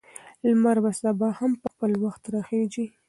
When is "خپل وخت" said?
1.73-2.23